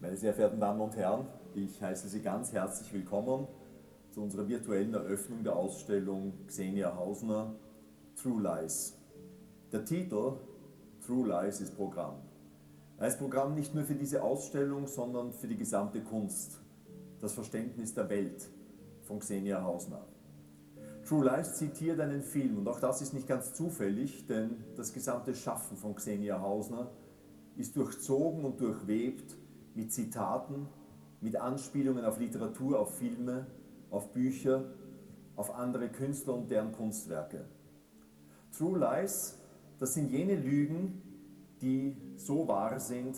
[0.00, 3.46] Meine sehr verehrten Damen und Herren, ich heiße Sie ganz herzlich willkommen
[4.10, 7.54] zu unserer virtuellen Eröffnung der Ausstellung Xenia Hausner
[8.16, 8.96] True Lies.
[9.70, 10.38] Der Titel
[11.06, 12.14] True Lies ist Programm.
[12.96, 16.62] Er ist Programm nicht nur für diese Ausstellung, sondern für die gesamte Kunst,
[17.20, 18.48] das Verständnis der Welt
[19.02, 20.06] von Xenia Hausner.
[21.06, 25.34] True Lies zitiert einen Film und auch das ist nicht ganz zufällig, denn das gesamte
[25.34, 26.90] Schaffen von Xenia Hausner
[27.58, 29.36] ist durchzogen und durchwebt
[29.74, 30.68] mit Zitaten,
[31.20, 33.46] mit Anspielungen auf Literatur, auf Filme,
[33.90, 34.64] auf Bücher,
[35.36, 37.44] auf andere Künstler und deren Kunstwerke.
[38.56, 39.38] True Lies,
[39.78, 41.02] das sind jene Lügen,
[41.60, 43.16] die so wahr sind,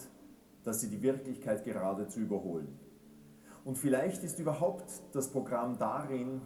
[0.64, 2.78] dass sie die Wirklichkeit geradezu überholen.
[3.64, 6.40] Und vielleicht ist überhaupt das Programm darin,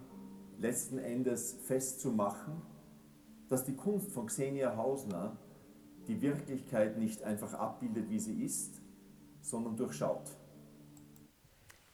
[0.58, 2.62] letzten Endes festzumachen,
[3.48, 5.36] dass die Kunst von Xenia Hausner
[6.08, 8.80] die Wirklichkeit nicht einfach abbildet, wie sie ist,
[9.46, 10.36] sondern durchschaut.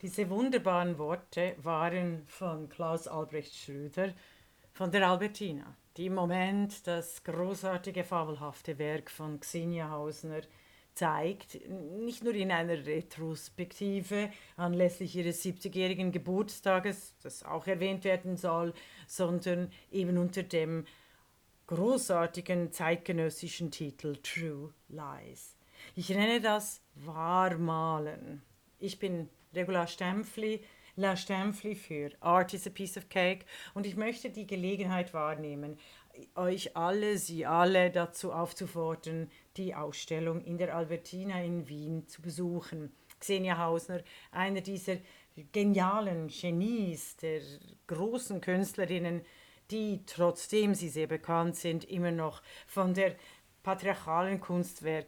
[0.01, 4.13] Diese wunderbaren Worte waren von Klaus Albrecht Schröder
[4.73, 10.41] von der Albertina, die im Moment das großartige, fabelhafte Werk von Xenia Hausner
[10.93, 18.73] zeigt, nicht nur in einer Retrospektive anlässlich ihres 70-jährigen Geburtstages, das auch erwähnt werden soll,
[19.07, 20.85] sondern eben unter dem
[21.67, 25.55] großartigen zeitgenössischen Titel True Lies.
[25.95, 28.41] Ich nenne das Wahrmalen.
[28.79, 30.63] Ich bin Regula Stempfli,
[30.95, 35.77] La Stempfli für Art is a Piece of Cake und ich möchte die Gelegenheit wahrnehmen,
[36.35, 42.91] euch alle, Sie alle dazu aufzufordern, die Ausstellung in der Albertina in Wien zu besuchen.
[43.19, 44.97] Xenia Hausner, einer dieser
[45.51, 47.41] genialen Genies, der
[47.87, 49.21] großen Künstlerinnen,
[49.71, 53.15] die, trotzdem sie sehr bekannt sind, immer noch von der
[53.63, 55.07] patriarchalen Kunstwerk,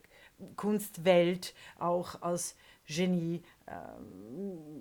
[0.55, 2.55] Kunstwelt auch als
[2.88, 3.72] Genie äh,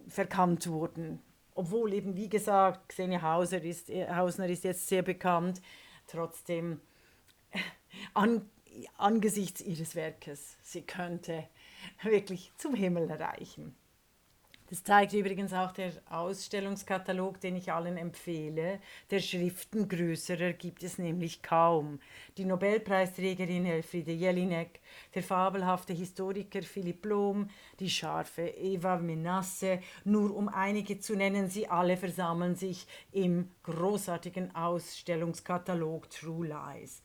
[0.09, 1.21] verkannt wurden.
[1.55, 5.63] Obwohl eben, wie gesagt, Xenia Hauser ist, Hausner ist jetzt sehr bekannt,
[6.07, 6.81] trotzdem
[8.15, 8.51] an,
[8.99, 11.47] angesichts ihres Werkes, sie könnte
[12.03, 13.77] wirklich zum Himmel erreichen.
[14.71, 18.81] Das zeigt übrigens auch der Ausstellungskatalog, den ich allen empfehle.
[19.11, 22.01] Der Schriften größerer gibt es nämlich kaum.
[22.39, 24.81] Die Nobelpreisträgerin Elfriede Jelinek,
[25.15, 31.69] der fabelhafte Historiker Philipp Blom, die scharfe Eva Menasse, nur um einige zu nennen, sie
[31.69, 37.03] alle versammeln sich im großartigen Ausstellungskatalog True Lies.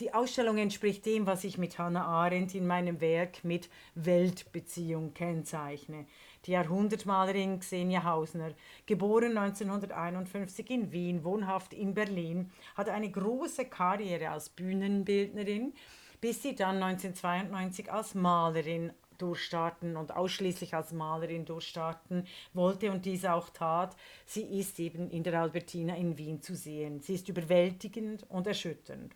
[0.00, 6.06] Die Ausstellung entspricht dem, was ich mit Hannah Arendt in meinem Werk mit Weltbeziehung kennzeichne.
[6.44, 8.52] Die Jahrhundertmalerin Xenia Hausner,
[8.86, 15.72] geboren 1951 in Wien, wohnhaft in Berlin, hat eine große Karriere als Bühnenbildnerin,
[16.20, 23.24] bis sie dann 1992 als Malerin durchstarten und ausschließlich als Malerin durchstarten wollte und dies
[23.24, 23.96] auch tat.
[24.26, 27.00] Sie ist eben in der Albertina in Wien zu sehen.
[27.00, 29.14] Sie ist überwältigend und erschütternd.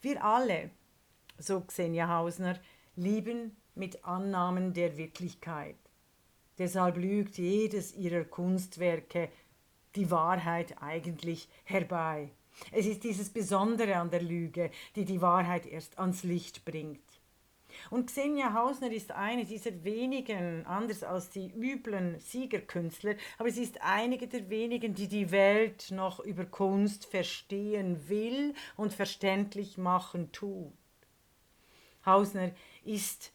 [0.00, 0.70] Wir alle,
[1.38, 2.56] so Xenia Hausner,
[2.94, 5.76] lieben mit Annahmen der Wirklichkeit.
[6.58, 9.30] Deshalb lügt jedes ihrer Kunstwerke
[9.94, 12.30] die Wahrheit eigentlich herbei.
[12.72, 17.00] Es ist dieses Besondere an der Lüge, die die Wahrheit erst ans Licht bringt.
[17.90, 23.80] Und Xenia Hausner ist eine dieser wenigen, anders als die üblen Siegerkünstler, aber sie ist
[23.82, 30.72] einige der wenigen, die die Welt noch über Kunst verstehen will und verständlich machen tut.
[32.04, 32.52] Hausner
[32.84, 33.32] ist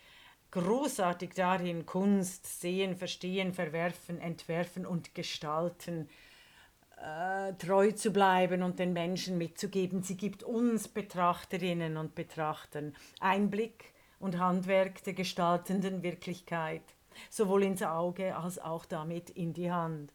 [0.54, 6.08] großartig darin, Kunst sehen, verstehen, verwerfen, entwerfen und gestalten
[6.98, 10.04] äh, treu zu bleiben und den Menschen mitzugeben.
[10.04, 16.84] Sie gibt uns Betrachterinnen und Betrachtern Einblick und Handwerk der gestaltenden Wirklichkeit,
[17.32, 20.14] sowohl ins Auge als auch damit in die Hand.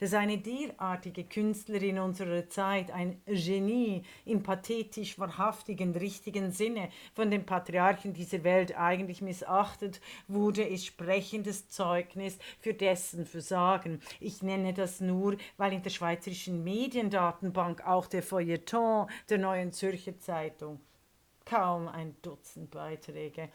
[0.00, 7.46] Dass eine derartige Künstlerin unserer Zeit, ein Genie im pathetisch wahrhaftigen, richtigen Sinne von den
[7.46, 14.00] Patriarchen dieser Welt eigentlich missachtet wurde, ist sprechendes Zeugnis für dessen Versagen.
[14.20, 20.18] Ich nenne das nur, weil in der Schweizerischen Mediendatenbank auch der Feuilleton der Neuen Zürcher
[20.18, 20.80] Zeitung
[21.44, 23.48] kaum ein Dutzend Beiträge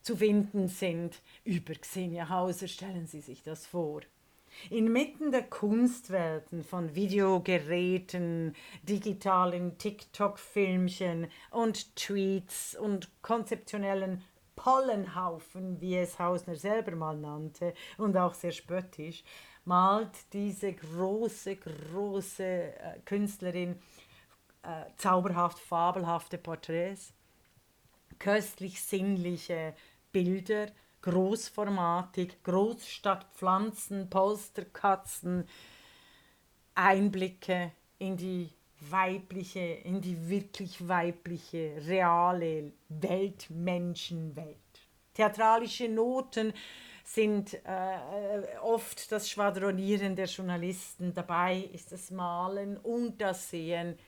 [0.00, 2.68] zu finden sind über Xenia Hauser.
[2.68, 4.00] Stellen Sie sich das vor.
[4.70, 14.22] Inmitten der Kunstwelten von Videogeräten, digitalen TikTok-Filmchen und Tweets und konzeptionellen
[14.56, 19.22] Pollenhaufen, wie es Hausner selber mal nannte und auch sehr spöttisch,
[19.64, 23.78] malt diese große, große äh, Künstlerin
[24.62, 27.12] äh, zauberhaft fabelhafte Porträts
[28.18, 29.74] köstlich sinnliche
[30.12, 30.66] Bilder
[31.02, 35.48] großformatig, Großstadtpflanzen, Polsterkatzen,
[36.74, 38.50] Einblicke in die
[38.80, 44.56] weibliche, in die wirklich weibliche, reale Weltmenschenwelt.
[45.14, 46.52] Theatralische Noten
[47.02, 51.14] sind äh, oft das Schwadronieren der Journalisten.
[51.14, 53.98] Dabei ist das Malen und das Sehen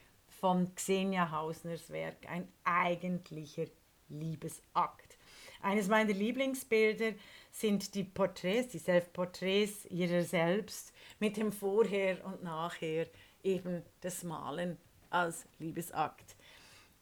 [0.41, 3.65] von Xenia Hausners Werk ein eigentlicher
[4.09, 5.19] Liebesakt.
[5.63, 7.13] Eines meiner Lieblingsbilder
[7.51, 13.07] sind die Porträts, die Selbstporträts ihrer selbst mit dem Vorher und Nachher
[13.43, 14.79] eben das Malen
[15.11, 16.37] als Liebesakt.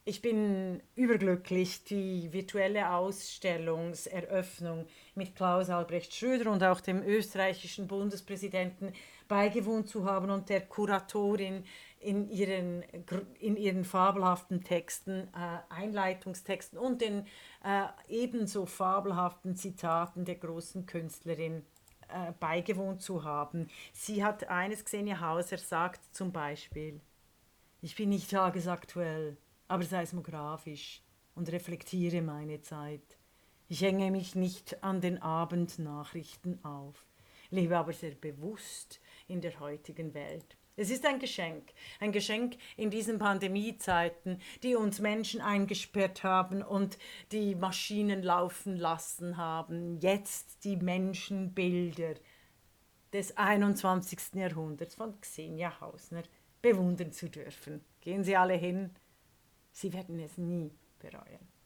[0.04, 8.94] Ich bin überglücklich, die virtuelle Ausstellungseröffnung mit Klaus Albrecht Schröder und auch dem österreichischen Bundespräsidenten
[9.28, 11.62] beigewohnt zu haben und der Kuratorin
[12.00, 12.82] in ihren,
[13.40, 17.26] in ihren fabelhaften Texten, äh, Einleitungstexten und den
[17.64, 21.64] äh, ebenso fabelhaften Zitaten der großen Künstlerin
[22.08, 23.68] äh, beigewohnt zu haben.
[23.92, 27.00] Sie hat eines Xenia Hauser sagt zum Beispiel,
[27.80, 29.36] ich bin nicht tagesaktuell,
[29.68, 31.02] aber seismografisch
[31.34, 33.18] und reflektiere meine Zeit.
[33.68, 37.06] Ich hänge mich nicht an den Abendnachrichten auf,
[37.50, 40.56] lebe aber sehr bewusst in der heutigen Welt.
[40.78, 46.98] Es ist ein Geschenk, ein Geschenk in diesen Pandemiezeiten, die uns Menschen eingesperrt haben und
[47.32, 49.98] die Maschinen laufen lassen haben.
[49.98, 52.14] Jetzt die Menschenbilder
[53.12, 54.34] des 21.
[54.34, 56.22] Jahrhunderts von Xenia Hausner
[56.62, 57.84] bewundern zu dürfen.
[58.00, 58.90] Gehen Sie alle hin,
[59.72, 60.70] Sie werden es nie
[61.00, 61.57] bereuen.